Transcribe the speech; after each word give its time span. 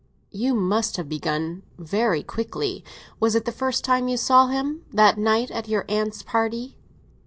"You 0.31 0.55
must 0.55 0.97
have 0.97 1.07
begun 1.07 1.61
very 1.77 2.23
quickly. 2.23 2.83
Was 3.19 3.35
it 3.35 3.45
the 3.45 3.51
first 3.51 3.83
time 3.85 4.07
you 4.07 4.17
saw 4.17 4.47
him—that 4.47 5.19
night 5.19 5.51
at 5.51 5.67
your 5.67 5.85
aunt's 5.87 6.23
party?" 6.23 6.75